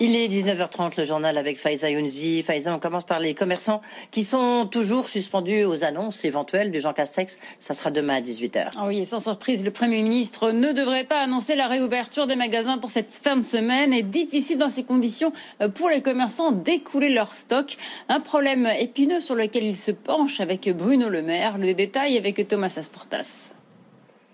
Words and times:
Il 0.00 0.14
est 0.14 0.28
19h30, 0.28 0.96
le 0.96 1.04
journal 1.04 1.36
avec 1.36 1.58
Faiza 1.58 1.90
Younzi. 1.90 2.44
Faiza, 2.44 2.72
on 2.72 2.78
commence 2.78 3.02
par 3.02 3.18
les 3.18 3.34
commerçants 3.34 3.80
qui 4.12 4.22
sont 4.22 4.68
toujours 4.70 5.08
suspendus 5.08 5.64
aux 5.64 5.82
annonces 5.82 6.24
éventuelles 6.24 6.70
de 6.70 6.78
Jean 6.78 6.92
Castex. 6.92 7.36
Ça 7.58 7.74
sera 7.74 7.90
demain 7.90 8.14
à 8.14 8.20
18h. 8.20 8.68
Ah 8.76 8.86
oui, 8.86 9.04
sans 9.04 9.18
surprise, 9.18 9.64
le 9.64 9.72
Premier 9.72 10.02
ministre 10.02 10.52
ne 10.52 10.70
devrait 10.70 11.02
pas 11.02 11.20
annoncer 11.20 11.56
la 11.56 11.66
réouverture 11.66 12.28
des 12.28 12.36
magasins 12.36 12.78
pour 12.78 12.90
cette 12.92 13.10
fin 13.10 13.36
de 13.36 13.42
semaine. 13.42 13.92
Et 13.92 14.02
difficile 14.02 14.58
dans 14.58 14.68
ces 14.68 14.84
conditions 14.84 15.32
euh, 15.62 15.68
pour 15.68 15.88
les 15.88 16.00
commerçants 16.00 16.52
d'écouler 16.52 17.08
leur 17.08 17.34
stock. 17.34 17.76
Un 18.08 18.20
problème 18.20 18.68
épineux 18.78 19.18
sur 19.18 19.34
lequel 19.34 19.64
il 19.64 19.76
se 19.76 19.90
penche 19.90 20.38
avec 20.38 20.70
Bruno 20.76 21.08
Le 21.08 21.22
Maire. 21.22 21.58
Le 21.58 21.74
détail 21.74 22.16
avec 22.16 22.46
Thomas 22.46 22.72
Asportas. 22.76 23.57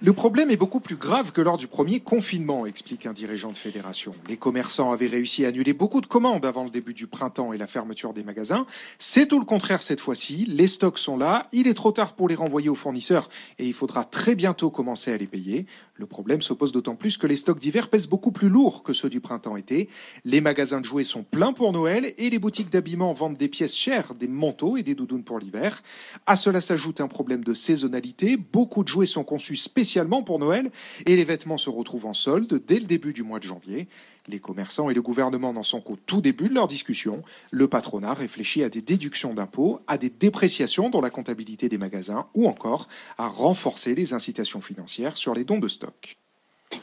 Le 0.05 0.12
problème 0.12 0.50
est 0.50 0.59
beaucoup 0.59 0.80
plus 0.80 0.96
grave 0.96 1.32
que 1.32 1.41
lors 1.41 1.57
du 1.57 1.66
premier 1.66 1.98
confinement, 1.98 2.66
explique 2.66 3.06
un 3.06 3.15
dirigeant 3.15 3.51
de 3.52 3.56
fédération. 3.56 4.11
Les 4.28 4.37
commerçants 4.37 4.92
avaient 4.92 5.06
réussi 5.06 5.47
à 5.47 5.48
annuler 5.48 5.73
beaucoup 5.73 6.02
de 6.02 6.06
commandes 6.06 6.45
avant 6.45 6.62
le 6.62 6.69
début 6.69 6.92
du 6.92 7.06
printemps 7.06 7.55
et 7.55 7.56
la 7.56 7.66
fermeture 7.66 8.12
des 8.12 8.23
magasins. 8.23 8.66
C'est 8.98 9.27
tout 9.28 9.38
le 9.38 9.47
contraire 9.47 9.80
cette 9.80 10.02
fois-ci. 10.02 10.45
Les 10.47 10.66
stocks 10.66 10.98
sont 10.98 11.16
là, 11.16 11.48
il 11.52 11.69
est 11.69 11.73
trop 11.73 11.91
tard 11.91 12.12
pour 12.12 12.28
les 12.28 12.34
renvoyer 12.34 12.69
aux 12.69 12.75
fournisseurs 12.75 13.30
et 13.59 13.66
il 13.66 13.73
faudra 13.73 14.05
très 14.05 14.34
bientôt 14.34 14.69
commencer 14.69 15.11
à 15.11 15.16
les 15.16 15.27
payer. 15.27 15.64
Le 15.95 16.05
problème 16.05 16.42
s'oppose 16.42 16.73
d'autant 16.73 16.97
plus 16.97 17.16
que 17.16 17.27
les 17.27 17.36
stocks 17.36 17.61
d'hiver 17.61 17.89
pèsent 17.89 18.09
beaucoup 18.09 18.33
plus 18.33 18.50
lourd 18.50 18.83
que 18.83 18.92
ceux 18.92 19.09
du 19.09 19.23
printemps-été. 19.23 19.89
Les 20.27 20.42
magasins 20.42 20.80
de 20.80 20.84
jouets 20.84 21.05
sont 21.05 21.23
pleins 21.23 21.55
pour 21.55 21.73
Noël 21.73 22.12
et 22.19 22.28
les 22.28 22.39
boutiques 22.39 22.69
d'habillement 22.69 23.14
vendent 23.14 23.39
des 23.39 23.48
pièces 23.48 23.77
chères, 23.77 24.14
des 24.14 24.28
manteaux 24.28 24.77
et 24.77 24.83
des 24.83 24.95
doudounes 24.95 25.25
pour 25.25 25.39
l'hiver. 25.39 25.83
À 26.27 26.36
cela 26.36 26.61
s'ajoute 26.61 27.00
un 27.00 27.09
problème 27.09 27.42
de 27.42 27.55
saisonnalité. 27.55 28.36
Beaucoup 28.36 28.83
de 28.83 28.89
jouets 28.89 29.06
sont 29.06 29.25
conçus 29.25 29.56
spécialement 29.56 29.94
pour 30.25 30.39
Noël 30.39 30.71
et 31.07 31.16
les 31.16 31.25
vêtements 31.25 31.59
se 31.59 31.71
retrouvent 31.71 32.07
en 32.07 32.12
solde 32.12 32.62
dès 32.66 32.79
le 32.80 32.87
début 32.87 33.12
du 33.12 33.23
mois 33.23 33.39
de 33.39 33.45
janvier. 33.45 33.87
Les 34.27 34.39
commerçants 34.39 34.91
et 34.91 34.95
le 34.95 35.03
gouvernement 35.03 35.53
n'en 35.53 35.62
sont 35.62 35.81
qu'au 35.81 35.97
tout 35.97 36.20
début 36.20 36.48
de 36.48 36.55
leur 36.55 36.67
discussion. 36.67 37.23
Le 37.51 37.69
patronat 37.69 38.14
réfléchit 38.14 38.62
à 38.62 38.69
des 38.69 38.81
déductions 38.81 39.34
d'impôts, 39.34 39.81
à 39.86 39.98
des 39.98 40.11
dépréciations 40.11 40.89
dans 40.89 41.01
la 41.01 41.11
comptabilité 41.11 41.69
des 41.69 41.78
magasins 41.78 42.27
ou 42.34 42.48
encore 42.48 42.89
à 43.19 43.28
renforcer 43.28 43.95
les 43.95 44.14
incitations 44.14 44.61
financières 44.61 45.17
sur 45.17 45.34
les 45.34 45.45
dons 45.45 45.59
de 45.59 45.69
stock. 45.69 46.17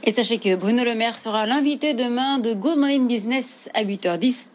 Et 0.03 0.11
sachez 0.11 0.37
que 0.37 0.55
Bruno 0.55 0.83
Le 0.83 0.95
Maire 0.95 1.17
sera 1.17 1.45
l'invité 1.45 1.93
demain 1.93 2.39
de 2.39 2.53
Good 2.53 2.77
Morning 2.77 3.07
Business 3.07 3.69
à 3.73 3.83
8h10 3.83 4.49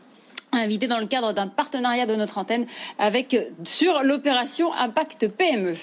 invité 0.56 0.86
dans 0.86 0.98
le 0.98 1.06
cadre 1.06 1.32
d'un 1.32 1.48
partenariat 1.48 2.06
de 2.06 2.14
notre 2.14 2.38
antenne 2.38 2.66
avec 2.98 3.34
euh, 3.34 3.42
sur 3.64 4.02
l'opération 4.02 4.72
Impact 4.72 5.28
PME. 5.28 5.74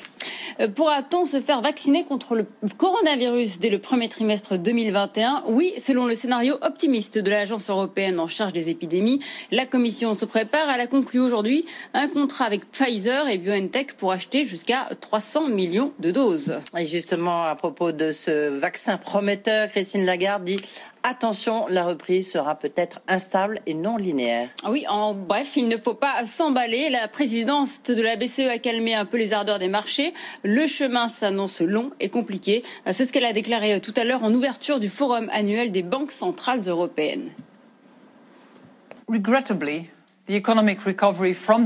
Euh, 0.59 0.67
pourra-t-on 0.67 1.25
se 1.25 1.39
faire 1.41 1.61
vacciner 1.61 2.03
contre 2.03 2.35
le 2.35 2.45
coronavirus 2.77 3.59
dès 3.59 3.69
le 3.69 3.79
premier 3.79 4.09
trimestre 4.09 4.57
2021 4.57 5.43
Oui, 5.47 5.73
selon 5.77 6.05
le 6.05 6.15
scénario 6.15 6.57
optimiste 6.61 7.17
de 7.17 7.29
l'Agence 7.29 7.69
européenne 7.69 8.19
en 8.19 8.27
charge 8.27 8.53
des 8.53 8.69
épidémies, 8.69 9.19
la 9.51 9.65
Commission 9.65 10.13
se 10.13 10.25
prépare. 10.25 10.69
Elle 10.69 10.81
a 10.81 10.87
conclu 10.87 11.19
aujourd'hui 11.19 11.65
un 11.93 12.07
contrat 12.07 12.45
avec 12.45 12.69
Pfizer 12.71 13.27
et 13.27 13.37
BioNTech 13.37 13.93
pour 13.93 14.11
acheter 14.11 14.45
jusqu'à 14.45 14.89
300 15.01 15.47
millions 15.47 15.93
de 15.99 16.11
doses. 16.11 16.59
Et 16.77 16.85
justement, 16.85 17.43
à 17.43 17.55
propos 17.55 17.91
de 17.91 18.11
ce 18.11 18.49
vaccin 18.59 18.97
prometteur, 18.97 19.69
Christine 19.69 20.05
Lagarde 20.05 20.43
dit 20.43 20.59
attention, 21.03 21.67
la 21.67 21.85
reprise 21.85 22.31
sera 22.31 22.55
peut-être 22.55 22.99
instable 23.07 23.59
et 23.65 23.73
non 23.73 23.97
linéaire. 23.97 24.49
Oui, 24.67 24.85
en 24.89 25.13
bref, 25.13 25.55
il 25.55 25.67
ne 25.67 25.77
faut 25.77 25.93
pas 25.93 26.25
s'emballer. 26.25 26.89
La 26.89 27.07
présidence 27.07 27.83
de 27.83 28.01
la 28.01 28.15
BCE 28.15 28.49
a 28.49 28.57
calmé 28.57 28.95
un 28.95 29.05
peu 29.05 29.17
les 29.17 29.33
ardeurs 29.33 29.59
des 29.59 29.67
marchés. 29.67 30.13
Le 30.43 30.67
chemin 30.67 31.09
s'annonce 31.09 31.61
long 31.61 31.91
et 31.99 32.09
compliqué. 32.09 32.63
C'est 32.91 33.05
ce 33.05 33.13
qu'elle 33.13 33.25
a 33.25 33.33
déclaré 33.33 33.79
tout 33.81 33.93
à 33.97 34.03
l'heure 34.03 34.23
en 34.23 34.33
ouverture 34.33 34.79
du 34.79 34.89
forum 34.89 35.29
annuel 35.31 35.71
des 35.71 35.83
banques 35.83 36.11
centrales 36.11 36.61
européennes. 36.67 37.31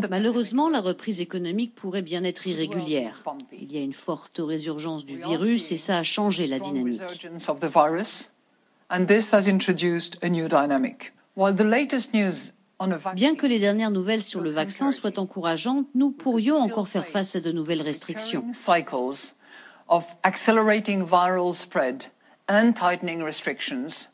Malheureusement, 0.09 0.69
la 0.69 0.81
reprise 0.81 1.21
économique 1.21 1.75
pourrait 1.75 2.01
bien 2.01 2.23
être 2.23 2.47
irrégulière. 2.47 3.23
Il 3.53 3.71
y 3.71 3.77
a 3.77 3.81
une 3.81 3.93
forte 3.93 4.41
résurgence 4.43 5.05
du 5.05 5.17
virus 5.19 5.71
et 5.71 5.77
ça 5.77 5.99
a 5.99 6.03
changé 6.03 6.47
la 6.47 6.57
dynamique 6.59 7.01
and 8.89 9.07
this 9.07 9.31
has 9.33 9.47
introduced 9.47 10.17
a 10.21 10.29
new 10.29 10.47
dynamic. 10.47 11.13
While 11.35 11.53
the 11.53 11.63
latest 11.63 12.13
news 12.13 12.53
Bien 13.15 13.35
que 13.35 13.47
les 13.47 13.57
dernières 13.57 13.89
nouvelles 13.89 14.21
sur 14.21 14.39
le 14.39 14.51
vaccin 14.51 14.91
soient 14.91 15.17
encourageantes, 15.17 15.87
nous 15.95 16.11
pourrions 16.11 16.57
encore 16.57 16.87
faire 16.87 17.07
face 17.07 17.35
à 17.35 17.41
de 17.41 17.51
nouvelles 17.51 17.81
restrictions. 17.81 18.43
of 19.89 20.15
accelerating 20.23 21.05
viral 21.05 21.53
spread 21.53 22.05
and 22.47 22.73
tightening 22.73 23.23
restrictions 23.23 24.09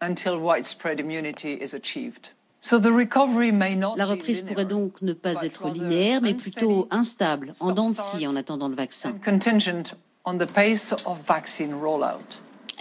until 0.00 0.38
widespread 0.38 1.00
immunity 1.00 1.54
is 1.54 1.74
achieved. 1.74 2.30
La 2.62 4.06
reprise 4.06 4.40
pourrait 4.40 4.64
donc 4.64 5.02
ne 5.02 5.12
pas 5.12 5.42
être 5.42 5.68
linéaire, 5.68 6.22
mais 6.22 6.34
plutôt 6.34 6.88
instable, 6.90 7.52
en 7.60 7.72
dents 7.72 7.90
de 7.90 7.96
scie 7.96 8.26
en 8.26 8.36
attendant 8.36 8.68
le 8.68 8.74
vaccin. 8.74 9.14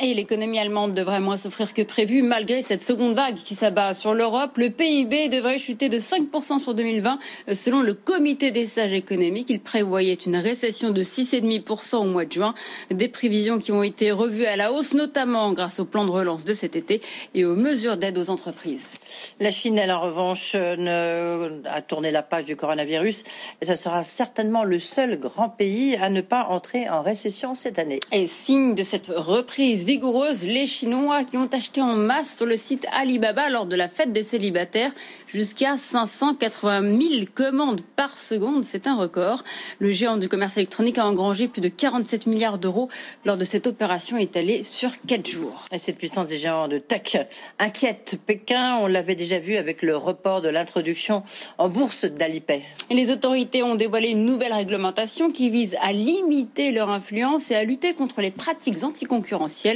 Et 0.06 0.14
l'économie 0.14 0.60
allemande 0.60 0.94
devrait 0.94 1.22
moins 1.22 1.38
souffrir 1.38 1.74
que 1.74 1.82
prévu 1.82 2.24
malgré 2.24 2.62
cette 2.62 2.82
seconde 2.82 3.16
vague 3.16 3.36
qui 3.36 3.56
s'abat 3.56 3.94
sur 3.94 4.14
l'Europe. 4.14 4.58
Le 4.58 4.70
PIB 4.70 5.30
devrait 5.30 5.58
chuter 5.58 5.88
de 5.88 5.98
5% 5.98 6.60
sur 6.60 6.74
2020 6.74 7.18
euh, 7.48 7.54
selon 7.54 7.80
le 7.80 7.94
comité 7.94 8.52
des 8.52 8.66
sages 8.66 8.92
économiques. 8.92 9.50
Il 9.50 9.62
prévoyait 9.62 10.16
une 10.16 10.36
récession 10.36 10.92
de 10.92 11.04
6,5% 11.04 11.96
au 11.96 12.04
mois 12.04 12.26
de 12.26 12.34
juin. 12.34 12.54
Des 12.92 13.08
prévisions 13.08 13.60
qui 13.60 13.72
ont 13.72 13.82
été 13.82 14.12
revues 14.12 14.44
à 14.44 14.58
la 14.58 14.74
hausse, 14.74 14.94
notamment 14.94 15.54
grâce 15.54 15.80
au 15.80 15.86
plan 15.86 16.04
de 16.04 16.12
relance 16.12 16.44
de 16.44 16.54
cet 16.54 16.76
été 16.76 17.00
et 17.34 17.46
aux 17.46 17.56
mesures 17.56 17.96
d'aide 17.96 18.18
aux 18.18 18.30
entreprises. 18.30 18.96
La 19.40 19.52
Chine, 19.52 19.78
elle, 19.78 19.92
en 19.92 20.02
revanche, 20.02 20.56
a 20.56 21.82
tourné 21.82 22.12
la 22.12 22.24
page 22.24 22.44
du 22.44 22.58
coronavirus. 22.58 23.24
Et 23.62 23.66
ce 23.66 23.76
sera 23.76 24.04
certainement 24.04 24.66
le 24.66 24.80
seul 24.80 25.18
grand 25.18 25.48
pays 25.48 25.96
à 25.96 26.10
ne 26.10 26.20
pas 26.20 26.48
entrer 26.50 26.90
en 26.90 27.04
récession 27.04 27.56
cette 27.56 27.80
année. 27.80 28.02
Et 28.12 28.28
signe 28.28 28.76
de 28.76 28.84
cette 28.84 29.08
reprise 29.08 29.86
vigoureuse, 29.94 30.44
les 30.46 30.66
Chinois 30.66 31.24
qui 31.24 31.38
ont 31.38 31.48
acheté 31.52 31.80
en 31.80 31.96
masse 31.96 32.38
sur 32.38 32.48
le 32.48 32.58
site 32.58 32.88
Alibaba 32.94 33.52
lors 33.52 33.68
de 33.68 33.76
la 33.76 33.88
fête 33.88 34.12
des 34.12 34.24
célibataires 34.24 34.92
jusqu'à 35.28 35.78
580 35.78 36.82
000 36.82 37.26
commandes 37.36 37.82
par 37.96 38.18
seconde. 38.18 38.64
C'est 38.64 38.88
un 38.88 38.96
record. 38.96 39.44
Le 39.78 39.92
géant 39.92 40.18
du 40.18 40.28
commerce 40.28 40.58
électronique 40.58 40.98
a 40.98 41.06
engrangé 41.06 41.48
plus 41.48 41.62
de 41.62 41.68
47 41.68 42.26
milliards 42.26 42.58
d'euros 42.58 42.90
lors 43.24 43.38
de 43.38 43.46
cette 43.46 43.68
opération 43.68 44.18
étalée 44.18 44.64
sur 44.64 44.90
quatre 45.06 45.28
jours. 45.28 45.64
Et 45.72 45.78
cette 45.78 46.00
puissance 46.00 46.28
des 46.28 46.40
géants 46.40 46.68
de 46.68 46.80
tech 46.80 47.18
inquiète 47.60 48.20
Pékin. 48.26 48.78
On 48.82 48.88
l'avait 48.88 49.16
déjà 49.16 49.38
vu 49.38 49.58
avec 49.58 49.84
le 49.84 49.96
report 49.96 50.42
de 50.42 50.50
l'introduction 50.50 51.22
en 51.60 51.70
bourse 51.70 52.06
d'Alipay. 52.06 52.64
Les 52.90 53.12
autorités 53.12 53.62
ont 53.62 53.76
dévoilé 53.76 54.10
une 54.10 54.26
nouvelle 54.26 54.54
réglementation 54.54 55.32
qui 55.32 55.52
vise 55.52 55.78
à 55.82 55.92
limiter 55.92 56.72
leur 56.72 56.90
influence 56.90 57.52
et 57.52 57.56
à 57.56 57.64
lutter 57.64 57.94
contre 57.94 58.22
les 58.22 58.32
pratiques 58.32 58.84
anticoncurrentielles 58.84 59.73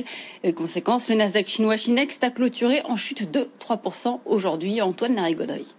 conséquence, 0.55 1.09
le 1.09 1.15
Nasdaq 1.15 1.47
chinois 1.47 1.77
Chinex 1.77 2.19
a 2.21 2.29
clôturé 2.29 2.81
en 2.83 2.95
chute 2.95 3.31
de 3.31 3.49
3% 3.59 4.19
aujourd'hui. 4.25 4.81
Antoine 4.81 5.15
Larigauderie. 5.15 5.76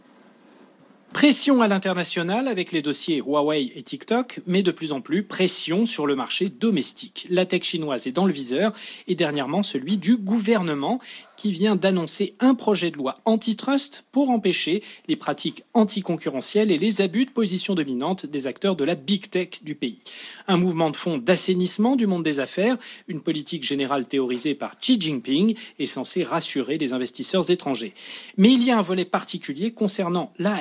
Pression 1.12 1.62
à 1.62 1.69
l'international 1.69 2.48
avec 2.48 2.70
les 2.70 2.82
dossiers 2.82 3.22
Huawei 3.26 3.72
et 3.74 3.82
TikTok, 3.82 4.41
mais 4.46 4.62
de 4.62 4.70
plus 4.70 4.92
en 4.92 5.00
plus 5.00 5.22
pression 5.22 5.86
sur 5.86 6.06
le 6.06 6.14
marché 6.14 6.50
domestique. 6.50 7.26
La 7.30 7.46
tech 7.46 7.62
chinoise 7.62 8.06
est 8.06 8.12
dans 8.12 8.26
le 8.26 8.32
viseur 8.32 8.72
et 9.08 9.14
dernièrement 9.14 9.62
celui 9.62 9.96
du 9.96 10.16
gouvernement 10.16 11.00
qui 11.38 11.50
vient 11.50 11.76
d'annoncer 11.76 12.34
un 12.41 12.54
projet 12.54 12.91
de 12.91 12.98
loi 12.98 13.16
antitrust 13.24 14.04
pour 14.12 14.28
empêcher 14.28 14.82
les 15.06 15.16
pratiques 15.16 15.62
anticoncurrentielles 15.72 16.70
et 16.70 16.78
les 16.78 17.00
abus 17.00 17.25
de 17.25 17.30
position 17.30 17.75
dominante 17.75 18.26
des 18.26 18.46
acteurs 18.46 18.76
de 18.76 18.84
la 18.84 18.96
big 18.96 19.30
tech 19.30 19.62
du 19.62 19.75
pays. 19.75 19.98
Un 20.46 20.56
mouvement 20.56 20.90
de 20.90 20.96
fond 20.96 21.16
d'assainissement 21.16 21.96
du 21.96 22.06
monde 22.06 22.25
des 22.25 22.40
affaires, 22.40 22.76
une 23.06 23.20
politique 23.20 23.64
générale 23.64 24.06
théorisée 24.06 24.54
par 24.54 24.78
Xi 24.78 25.00
Jinping 25.00 25.56
est 25.78 25.87
censée 25.87 26.22
rassurer 26.22 26.76
les 26.76 26.93
investisseurs 26.93 27.50
étrangers. 27.50 27.94
Mais 28.37 28.52
il 28.52 28.62
y 28.62 28.70
a 28.70 28.78
un 28.78 28.82
volet 28.82 29.04
particulier 29.04 29.70
concernant 29.70 30.32
la 30.38 30.54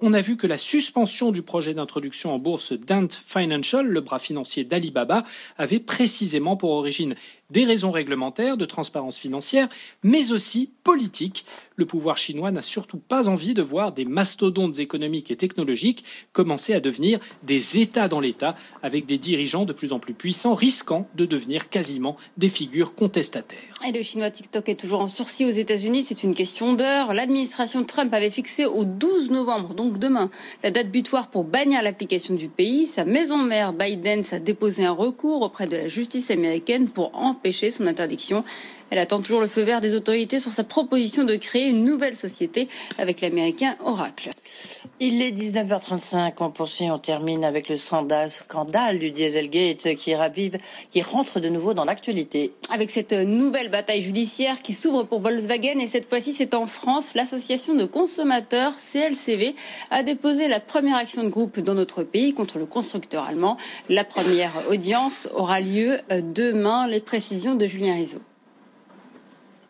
On 0.00 0.12
a 0.12 0.20
vu 0.20 0.36
que 0.36 0.46
la 0.46 0.58
suspension 0.58 1.32
du 1.32 1.42
projet 1.42 1.74
d'introduction 1.74 2.34
en 2.34 2.38
bourse 2.38 2.72
d'Ant 2.72 3.08
Financial, 3.26 3.86
le 3.86 4.00
bras 4.00 4.18
financier 4.18 4.64
d'Alibaba, 4.64 5.24
avait 5.58 5.80
précisément 5.80 6.56
pour 6.56 6.70
origine 6.70 7.14
des 7.54 7.64
raisons 7.64 7.92
réglementaires, 7.92 8.56
de 8.56 8.64
transparence 8.64 9.16
financière, 9.16 9.68
mais 10.02 10.32
aussi 10.32 10.70
politiques. 10.82 11.46
Le 11.76 11.86
pouvoir 11.86 12.18
chinois 12.18 12.50
n'a 12.50 12.62
surtout 12.62 12.98
pas 12.98 13.28
envie 13.28 13.54
de 13.54 13.62
voir 13.62 13.92
des 13.92 14.04
mastodontes 14.04 14.80
économiques 14.80 15.30
et 15.30 15.36
technologiques 15.36 16.04
commencer 16.32 16.74
à 16.74 16.80
devenir 16.80 17.20
des 17.44 17.78
États 17.78 18.08
dans 18.08 18.18
l'État, 18.18 18.56
avec 18.82 19.06
des 19.06 19.18
dirigeants 19.18 19.64
de 19.64 19.72
plus 19.72 19.92
en 19.92 20.00
plus 20.00 20.14
puissants, 20.14 20.54
risquant 20.54 21.08
de 21.14 21.26
devenir 21.26 21.68
quasiment 21.68 22.16
des 22.36 22.48
figures 22.48 22.94
contestataires. 22.94 23.58
Et 23.86 23.92
le 23.92 24.02
chinois 24.02 24.30
TikTok 24.30 24.68
est 24.68 24.80
toujours 24.80 25.00
en 25.00 25.08
sursis 25.08 25.44
aux 25.44 25.50
États-Unis, 25.50 26.02
c'est 26.02 26.24
une 26.24 26.34
question 26.34 26.74
d'heure. 26.74 27.14
L'administration 27.14 27.84
Trump 27.84 28.12
avait 28.14 28.30
fixé 28.30 28.64
au 28.66 28.84
12 28.84 29.30
novembre, 29.30 29.74
donc 29.74 29.98
demain, 29.98 30.30
la 30.64 30.72
date 30.72 30.90
butoir 30.90 31.28
pour 31.28 31.44
bannir 31.44 31.82
l'application 31.82 32.34
du 32.34 32.48
pays. 32.48 32.86
Sa 32.86 33.04
maison 33.04 33.38
mère, 33.38 33.72
Biden, 33.72 34.22
a 34.32 34.38
déposé 34.40 34.84
un 34.84 34.92
recours 34.92 35.42
auprès 35.42 35.68
de 35.68 35.76
la 35.76 35.88
justice 35.88 36.30
américaine 36.30 36.88
pour 36.88 37.14
empêcher 37.14 37.43
son 37.52 37.86
interdiction. 37.86 38.44
Elle 38.90 38.98
attend 38.98 39.20
toujours 39.20 39.40
le 39.40 39.48
feu 39.48 39.62
vert 39.62 39.80
des 39.80 39.94
autorités 39.94 40.38
sur 40.38 40.52
sa 40.52 40.64
proposition 40.64 41.24
de 41.24 41.36
créer 41.36 41.68
une 41.68 41.84
nouvelle 41.84 42.16
société 42.16 42.68
avec 42.98 43.20
l'américain 43.20 43.76
Oracle. 43.84 44.30
Il 45.00 45.22
est 45.22 45.32
19h35, 45.32 46.32
on 46.40 46.50
poursuit, 46.50 46.90
on 46.90 46.98
termine 46.98 47.44
avec 47.44 47.68
le 47.68 47.76
scandale 47.76 48.98
du 48.98 49.10
Dieselgate 49.10 49.96
qui 49.96 50.14
ravive, 50.14 50.58
qui 50.90 51.02
rentre 51.02 51.40
de 51.40 51.48
nouveau 51.48 51.74
dans 51.74 51.84
l'actualité. 51.84 52.52
Avec 52.70 52.90
cette 52.90 53.12
nouvelle 53.12 53.70
bataille 53.70 54.02
judiciaire 54.02 54.62
qui 54.62 54.72
s'ouvre 54.72 55.04
pour 55.04 55.20
Volkswagen 55.20 55.78
et 55.80 55.86
cette 55.86 56.08
fois-ci 56.08 56.32
c'est 56.32 56.54
en 56.54 56.66
France, 56.66 57.14
l'association 57.14 57.74
de 57.74 57.84
consommateurs 57.84 58.74
CLCV 58.78 59.54
a 59.90 60.02
déposé 60.02 60.48
la 60.48 60.60
première 60.60 60.96
action 60.96 61.24
de 61.24 61.28
groupe 61.28 61.60
dans 61.60 61.74
notre 61.74 62.02
pays 62.02 62.34
contre 62.34 62.58
le 62.58 62.66
constructeur 62.66 63.24
allemand. 63.24 63.56
La 63.88 64.04
première 64.04 64.52
audience 64.70 65.28
aura 65.34 65.60
lieu 65.60 65.98
demain. 66.10 66.86
Les 66.88 67.00
précisions 67.00 67.54
de 67.54 67.66
Julien 67.66 67.94
Rizzo. 67.94 68.20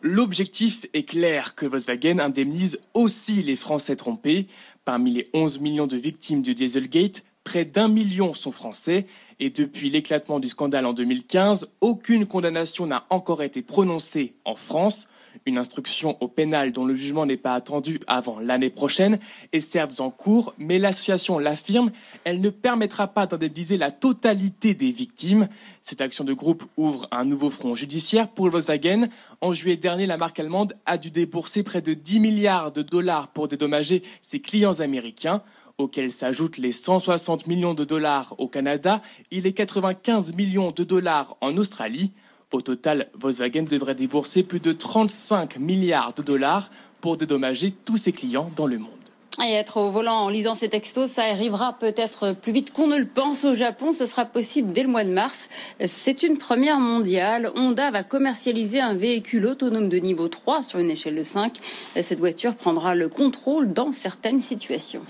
L'objectif 0.07 0.85
est 0.93 1.05
clair 1.05 1.55
que 1.55 1.65
Volkswagen 1.65 2.19
indemnise 2.19 2.77
aussi 2.93 3.41
les 3.41 3.55
Français 3.55 3.95
trompés. 3.95 4.45
Parmi 4.83 5.09
les 5.09 5.31
11 5.33 5.61
millions 5.61 5.87
de 5.87 5.97
victimes 5.97 6.43
du 6.43 6.53
Dieselgate, 6.53 7.23
près 7.45 7.63
d'un 7.63 7.87
million 7.87 8.33
sont 8.33 8.51
français 8.51 9.05
et 9.39 9.49
depuis 9.49 9.89
l'éclatement 9.89 10.39
du 10.39 10.49
scandale 10.49 10.85
en 10.85 10.93
2015, 10.93 11.71
aucune 11.79 12.25
condamnation 12.25 12.87
n'a 12.87 13.05
encore 13.09 13.43
été 13.43 13.61
prononcée 13.61 14.33
en 14.45 14.55
France. 14.55 15.07
Une 15.45 15.57
instruction 15.57 16.17
au 16.21 16.27
pénal 16.27 16.71
dont 16.71 16.85
le 16.85 16.95
jugement 16.95 17.25
n'est 17.25 17.37
pas 17.37 17.53
attendu 17.53 17.99
avant 18.07 18.39
l'année 18.39 18.69
prochaine 18.69 19.19
est 19.53 19.59
certes 19.59 19.99
en 19.99 20.09
cours, 20.09 20.53
mais 20.57 20.79
l'association 20.79 21.37
l'affirme, 21.37 21.91
elle 22.23 22.41
ne 22.41 22.49
permettra 22.49 23.07
pas 23.07 23.27
d'indemniser 23.27 23.77
la 23.77 23.91
totalité 23.91 24.73
des 24.73 24.91
victimes. 24.91 25.47
Cette 25.83 26.01
action 26.01 26.23
de 26.23 26.33
groupe 26.33 26.63
ouvre 26.77 27.07
un 27.11 27.25
nouveau 27.25 27.49
front 27.49 27.75
judiciaire 27.75 28.29
pour 28.29 28.49
Volkswagen. 28.49 29.09
En 29.41 29.53
juillet 29.53 29.77
dernier, 29.77 30.07
la 30.07 30.17
marque 30.17 30.39
allemande 30.39 30.73
a 30.85 30.97
dû 30.97 31.11
débourser 31.11 31.61
près 31.61 31.81
de 31.81 31.93
10 31.93 32.21
milliards 32.21 32.71
de 32.71 32.81
dollars 32.81 33.27
pour 33.27 33.47
dédommager 33.47 34.01
ses 34.21 34.39
clients 34.39 34.79
américains 34.79 35.43
auxquels 35.77 36.11
s'ajoutent 36.11 36.57
les 36.57 36.71
160 36.71 37.47
millions 37.47 37.73
de 37.73 37.83
dollars 37.83 38.35
au 38.37 38.47
Canada 38.47 39.01
et 39.31 39.41
les 39.41 39.53
95 39.53 40.33
millions 40.33 40.71
de 40.71 40.83
dollars 40.83 41.37
en 41.41 41.57
Australie. 41.57 42.11
Au 42.51 42.61
total, 42.61 43.09
Volkswagen 43.19 43.63
devrait 43.63 43.95
débourser 43.95 44.43
plus 44.43 44.61
de 44.61 44.71
35 44.71 45.57
milliards 45.57 46.13
de 46.13 46.23
dollars 46.23 46.69
pour 47.01 47.17
dédommager 47.17 47.71
tous 47.71 47.97
ses 47.97 48.13
clients 48.13 48.49
dans 48.55 48.67
le 48.67 48.77
monde. 48.77 49.04
Et 49.43 49.53
être 49.53 49.77
au 49.77 49.89
volant 49.89 50.19
en 50.21 50.29
lisant 50.29 50.55
ces 50.55 50.69
textos, 50.69 51.11
ça 51.11 51.23
arrivera 51.23 51.77
peut-être 51.79 52.33
plus 52.33 52.53
vite 52.53 52.71
qu'on 52.71 52.87
ne 52.87 52.97
le 52.97 53.05
pense 53.05 53.43
au 53.43 53.53
Japon. 53.53 53.91
Ce 53.91 54.05
sera 54.05 54.25
possible 54.25 54.71
dès 54.71 54.83
le 54.83 54.89
mois 54.89 55.03
de 55.03 55.09
mars. 55.09 55.49
C'est 55.85 56.23
une 56.23 56.37
première 56.37 56.79
mondiale. 56.79 57.51
Honda 57.55 57.91
va 57.91 58.03
commercialiser 58.03 58.79
un 58.79 58.93
véhicule 58.93 59.45
autonome 59.45 59.89
de 59.89 59.97
niveau 59.97 60.29
3 60.29 60.63
sur 60.63 60.79
une 60.79 60.89
échelle 60.89 61.15
de 61.15 61.23
5. 61.23 61.57
Cette 62.01 62.19
voiture 62.19 62.55
prendra 62.55 62.95
le 62.95 63.09
contrôle 63.09 63.73
dans 63.73 63.91
certaines 63.91 64.41
situations. 64.41 65.03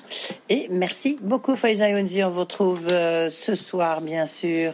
Et 0.49 0.67
merci 0.71 1.17
beaucoup 1.21 1.55
Faiza 1.55 1.89
Younzi. 1.89 2.23
On 2.23 2.29
vous 2.29 2.39
retrouve 2.41 2.87
euh, 2.91 3.29
ce 3.29 3.53
soir, 3.55 4.01
bien 4.01 4.25
sûr. 4.25 4.73